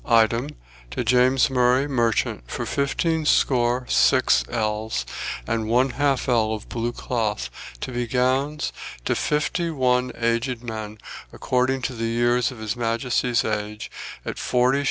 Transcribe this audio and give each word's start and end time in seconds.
"Item, 0.03 0.49
to 0.89 1.03
James 1.03 1.47
Murray, 1.51 1.87
merchant, 1.87 2.45
for 2.47 2.65
fyftene 2.65 3.23
scoir 3.27 3.85
sex 3.87 4.43
elnis 4.49 5.05
and 5.45 5.69
aine 5.69 5.89
half 5.91 6.25
elne 6.27 6.55
of 6.55 6.67
blew 6.69 6.91
claith 6.91 7.51
to 7.81 7.91
be 7.91 8.07
gownis 8.07 8.71
to 9.05 9.13
fyftie 9.13 9.69
ane 9.69 10.11
aigeit 10.13 10.63
men, 10.63 10.97
according 11.31 11.83
to 11.83 11.93
the 11.93 12.19
yeiris 12.19 12.49
of 12.49 12.57
his 12.57 12.73
Majesteis 12.73 13.45
age, 13.45 13.91
at 14.25 14.39
xl 14.39 14.73
s. 14.73 14.79